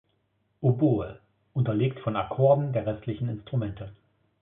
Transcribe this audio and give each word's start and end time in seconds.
Oboe, 0.61 1.19
unterlegt 1.53 1.99
von 1.99 2.15
Akkorden 2.15 2.73
der 2.73 2.87
restlichen 2.87 3.29
Instrumente. 3.29 3.91